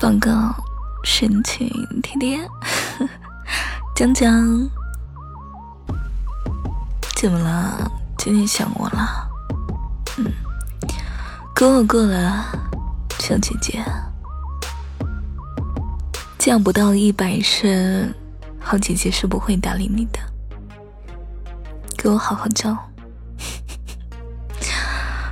[0.00, 0.54] 报告，
[1.04, 1.68] 申请
[2.02, 2.40] 甜甜，
[3.94, 4.66] 江江，
[7.16, 7.86] 怎么了？
[8.16, 9.28] 今天想我了？
[10.16, 10.24] 嗯，
[11.54, 12.46] 过了过了，
[13.18, 13.84] 小姐姐，
[16.38, 18.14] 叫不到一百声，
[18.58, 20.18] 好姐姐是不会搭理你的，
[21.98, 22.74] 给我好好叫。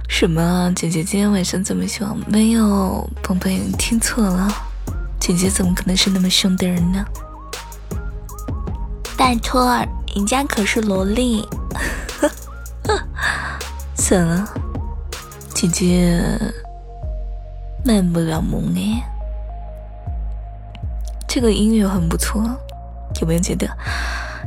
[0.09, 0.73] 什么？
[0.75, 2.19] 姐姐今天晚上这么凶？
[2.27, 4.53] 没有，宝贝，听错了。
[5.29, 7.05] 姐姐怎么可能是那么凶的人呢？
[9.15, 9.77] 拜托，
[10.17, 11.47] 人家可是萝莉。
[13.95, 14.49] 算了，
[15.53, 16.19] 姐姐
[17.85, 19.05] 卖不了萌哎。
[21.29, 22.43] 这个音乐很不错，
[23.21, 23.69] 有没有觉得？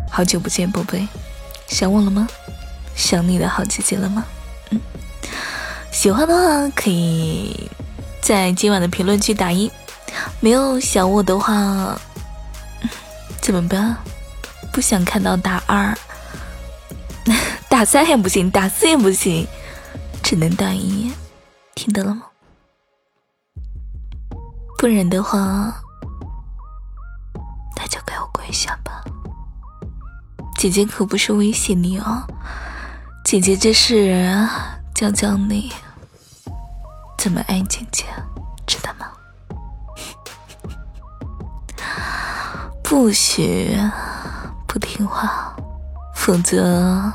[0.09, 1.07] 好久不见，宝贝，
[1.67, 2.27] 想我了吗？
[2.95, 4.25] 想你的好姐姐了吗？
[4.71, 4.81] 嗯。
[5.91, 7.69] 喜欢的话，可以
[8.19, 9.69] 在今晚的评论区打一；
[10.39, 11.97] 没有想我的话，
[13.41, 13.95] 怎么办？
[14.71, 15.97] 不想看到大二，
[17.69, 19.47] 大三也不行，大四也不行，
[20.23, 21.11] 只能大一，
[21.75, 22.23] 听到了吗？
[24.77, 25.39] 不然的话，
[27.75, 29.03] 那就给我跪下吧。
[30.57, 32.23] 姐姐可不是威胁你哦，
[33.23, 34.47] 姐姐这是。
[34.93, 35.73] 教教你
[37.17, 38.05] 怎么爱姐姐，
[42.91, 43.73] 不许
[44.67, 45.55] 不听话，
[46.13, 47.09] 否则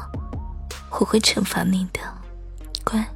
[0.88, 2.00] 我会惩罚你的。
[2.82, 3.06] 乖。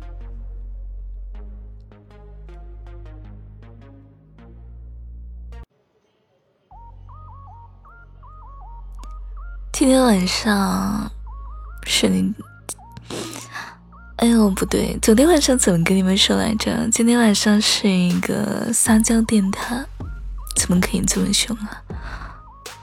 [9.73, 11.11] 今天晚上
[11.87, 12.35] 是你。
[14.17, 16.87] 哎呦，不对，昨天晚上怎么跟你们说来着？
[16.91, 19.83] 今天晚上是一个撒娇电台，
[20.57, 21.83] 怎么可以这么凶啊？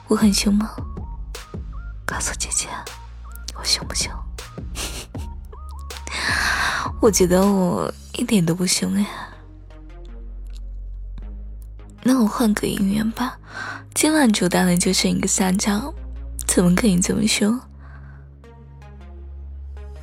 [0.07, 0.71] 我很凶吗？
[2.05, 2.67] 告诉姐姐，
[3.55, 4.11] 我凶不凶？
[7.01, 9.05] 我觉得我一点都不凶哎。
[12.03, 13.37] 那我换个音乐吧，
[13.93, 15.93] 今晚主打的就是一个撒娇，
[16.47, 17.59] 怎么可以这么凶？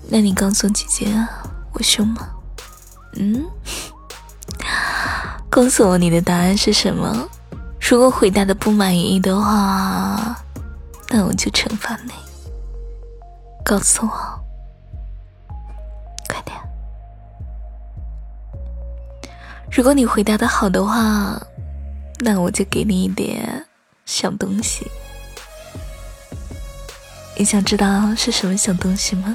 [0.08, 1.06] 那你告诉姐姐，
[1.72, 2.28] 我凶吗？
[3.14, 3.46] 嗯，
[5.48, 7.26] 告诉我你的答案是什么？
[7.86, 10.34] 如果回答的不满意的话，
[11.10, 12.12] 那我就惩罚你。
[13.62, 14.10] 告诉我，
[16.26, 16.56] 快点！
[19.70, 21.38] 如果你回答的好的话，
[22.20, 23.66] 那我就给你一点
[24.06, 24.90] 小东西。
[27.36, 29.34] 你想知道是什么小东西吗？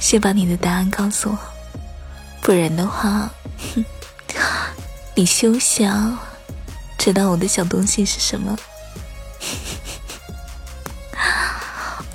[0.00, 1.38] 先把你的答案告诉我，
[2.42, 3.30] 不然的话，
[3.72, 3.84] 哼，
[5.16, 6.18] 你休想
[6.98, 8.54] 知道我的小东西是什么。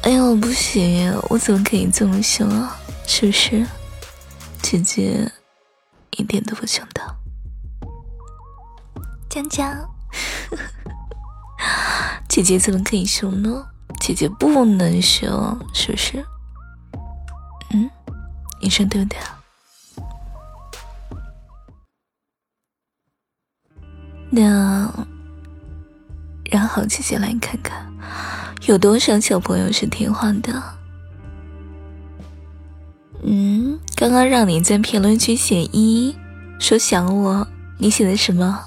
[0.04, 2.78] 哎呦，不行，我怎么可以这么凶啊？
[3.08, 3.66] 是不是？
[4.62, 5.32] 姐姐
[6.12, 7.02] 一点都不凶的。
[9.28, 9.90] 江江，
[12.30, 13.66] 姐姐怎么可以凶呢？
[14.00, 16.24] 姐姐不能凶，是不是？
[17.72, 17.90] 嗯，
[18.62, 19.41] 你说对不对啊？
[24.34, 24.90] 那
[26.50, 27.86] 让好姐姐来看看，
[28.66, 30.64] 有多少小朋友是听话的？
[33.24, 36.16] 嗯，刚刚让你在评论区写一，
[36.60, 37.46] 说想我，
[37.78, 38.58] 你写的什么？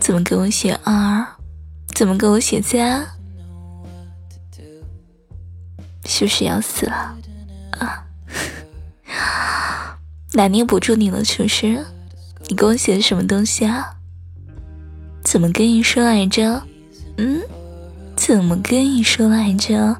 [0.00, 1.24] 怎么给我写二？
[1.94, 3.06] 怎么给我写三？
[6.04, 7.16] 是不是要死了？
[7.78, 8.04] 啊，
[10.32, 11.86] 拿捏不住你了，是不是？
[12.48, 13.94] 你给我写的什么东西啊？
[15.22, 16.62] 怎么跟你说来着？
[17.18, 17.40] 嗯，
[18.16, 19.96] 怎么跟你说来着？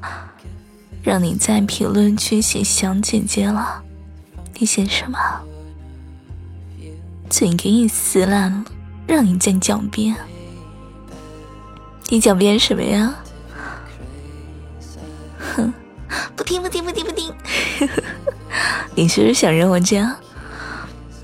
[1.03, 3.81] 让你在评论区写想姐姐了，
[4.59, 5.17] 你写什么？
[7.29, 8.65] 嘴给你撕烂了，
[9.07, 10.15] 让你再狡辩。
[12.09, 13.15] 你狡辩什么呀？
[15.39, 15.73] 哼！
[16.35, 17.33] 不听不听不听不听，
[18.95, 20.13] 你是不是想让我这样？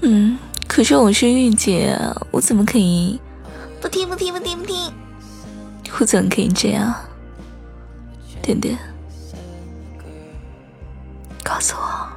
[0.01, 1.99] 嗯，可是我是御姐，
[2.31, 3.19] 我怎么可以
[3.87, 4.93] 不听不听不听不听？
[5.97, 6.93] 我怎么可以这样？
[8.41, 8.77] 点点，
[11.41, 12.09] 告诉我，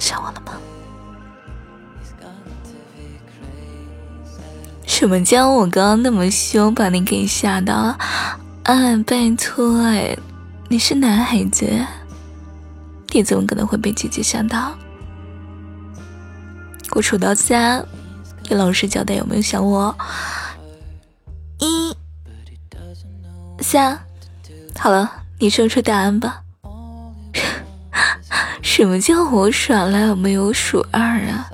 [0.00, 0.54] 想我了吗？
[4.84, 7.96] 什么叫我刚刚那么凶，把你给吓到？
[8.64, 10.18] 哎，拜托哎，
[10.68, 11.64] 你是男孩子。
[13.12, 14.76] 你怎么可能会被姐姐吓到？
[16.90, 17.86] 我数到三，
[18.48, 19.96] 你老实交代，有没有想我？
[23.74, 23.98] 三，
[24.78, 25.10] 好了，
[25.40, 26.44] 你说出答案吧。
[28.62, 31.50] 什么叫我耍赖我没有数二啊？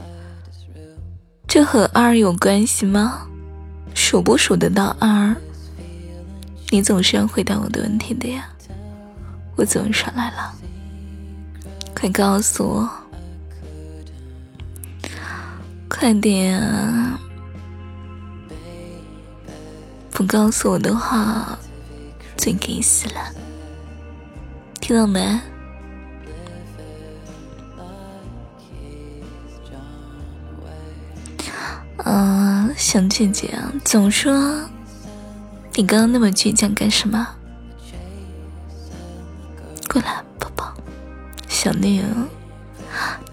[1.49, 3.27] 这和二有关系吗？
[3.95, 5.35] 数不数得到二？
[6.69, 8.47] 你总是要回答我的问题的呀。
[9.57, 10.55] 我怎么耍赖了？
[11.99, 12.91] 快告诉我！
[15.89, 16.63] 快点！
[20.11, 21.59] 不告诉我的话，
[22.41, 23.21] 最给死了。
[24.81, 25.39] 听到没？
[31.99, 33.55] 嗯，小姐姐，
[33.85, 34.33] 总说
[35.75, 37.29] 你刚刚那么倔强干什么？
[39.87, 40.73] 过来，宝宝，
[41.47, 42.03] 小宁，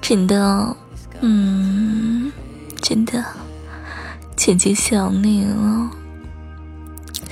[0.01, 0.75] 真的，
[1.21, 2.29] 嗯，
[2.81, 3.23] 真的，
[4.35, 5.91] 姐姐想你了。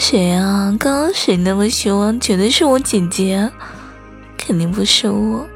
[0.08, 0.68] 谁啊？
[0.80, 2.20] 刚刚谁那么凶？
[2.20, 3.52] 绝对是我姐姐，
[4.38, 5.48] 肯定不是我，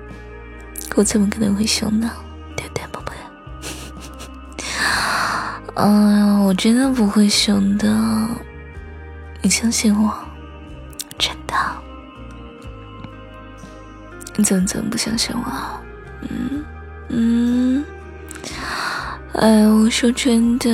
[0.96, 2.10] 我怎么可能会凶呢？
[5.76, 7.96] 哎呀， 我真的不会凶的，
[9.44, 10.12] 你相信我，
[11.20, 11.54] 真的。
[14.36, 15.44] 你怎么怎么不相信我？
[16.28, 16.66] 嗯
[17.10, 17.86] 嗯，
[19.34, 20.70] 哎，我说真的，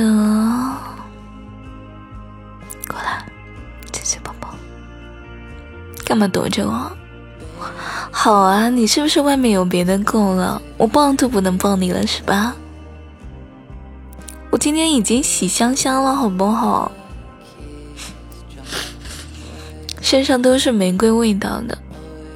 [6.06, 6.92] 干嘛躲着我？
[8.12, 10.62] 好啊，你是不是外面有别的够了？
[10.76, 12.54] 我抱都不能抱你了，是吧？
[14.50, 16.92] 我今天已经洗香香了，好不好？
[20.00, 21.76] 身上都是玫瑰味道的，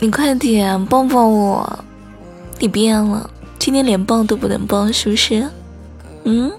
[0.01, 1.85] 你快点抱抱我！
[2.59, 5.49] 你变了，今天连抱都不能抱，是不是？
[6.25, 6.51] 嗯？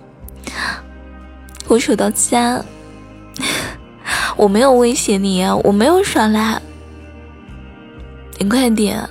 [1.67, 2.63] 我数到三，
[4.37, 6.61] 我没有威胁你啊，我没有耍赖，
[8.41, 9.07] 你快点，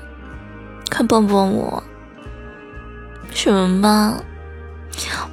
[0.91, 1.81] 快抱抱我！
[3.33, 4.21] 什么吗？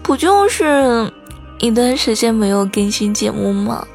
[0.03, 1.11] 不就是
[1.57, 3.88] 一段时间没有更新节目吗？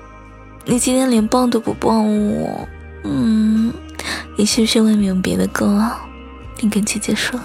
[0.65, 2.69] 你今天连抱都不抱我，
[3.05, 3.73] 嗯，
[4.37, 6.05] 你是不是外面有别的哥啊？
[6.59, 7.39] 你跟姐姐说，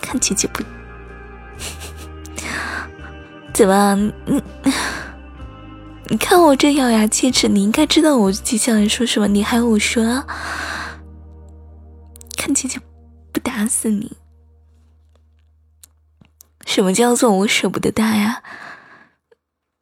[0.00, 0.62] 看姐姐不，
[3.52, 3.94] 怎么？
[4.24, 4.42] 你
[6.08, 10.24] 你看我这咬牙切齿，你应该知道我接下来说什么，你还我说，
[12.54, 12.80] 姐姐
[13.32, 14.16] 不打死你。
[16.66, 18.42] 什么叫做我舍不得打呀？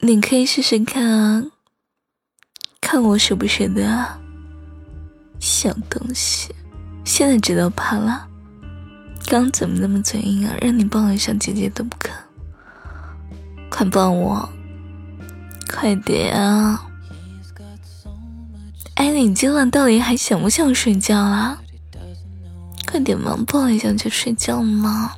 [0.00, 1.44] 你可以试试看啊，
[2.80, 4.20] 看我舍不舍得啊！
[5.40, 6.54] 小东西，
[7.04, 8.28] 现在知道怕了？
[9.26, 10.54] 刚怎么那么嘴硬啊？
[10.60, 12.12] 让你抱一下姐姐都不肯，
[13.69, 14.48] 快抱我，
[15.69, 16.86] 快点啊！
[18.94, 21.60] 哎，你今晚到底还想不想睡觉啊？
[22.96, 25.12] 快点嘛，抱一下就睡觉嘛！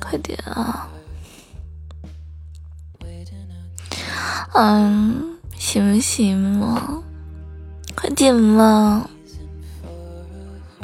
[0.00, 0.88] 快点啊！
[4.54, 7.02] 嗯，行不行嘛？
[7.94, 9.06] 快点嘛！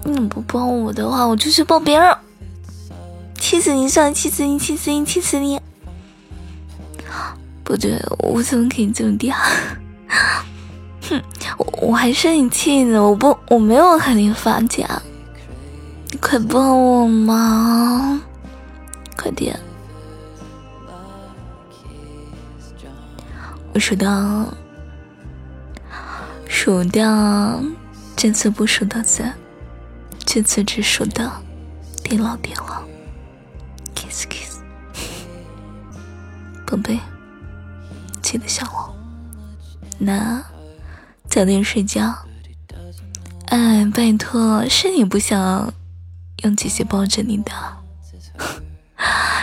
[0.04, 2.14] 你不抱我的话，我就去抱别人，
[3.38, 5.58] 气死你算了，气死你，气死你，气死你！
[7.64, 9.34] 不对，我怎么可以这么嗲？
[11.08, 11.22] 哼，
[11.56, 15.00] 我我还生你气呢，我不，我没有和你发假，
[16.18, 18.20] 快帮我嘛！
[19.16, 19.58] 快点！
[23.72, 24.52] 我数到，
[26.48, 27.62] 数到，
[28.16, 29.32] 这次不数到三，
[30.26, 31.40] 这次只数到
[32.02, 32.82] 地老地老
[33.94, 34.58] ，kiss kiss，
[36.66, 36.98] 宝贝，
[38.20, 38.94] 记得想我，
[39.98, 40.42] 那
[41.28, 42.12] 早点睡觉。
[43.46, 45.72] 哎，拜托，是你不想
[46.42, 47.52] 用姐姐抱着你的。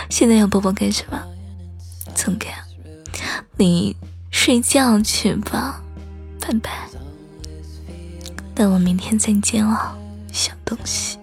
[0.08, 1.22] 现在要抱抱干什么？
[2.14, 2.52] 总干，
[3.56, 3.94] 你
[4.30, 5.82] 睡觉去吧，
[6.40, 6.88] 拜拜。
[8.56, 9.96] 那我明天再见了，
[10.32, 11.17] 小东西。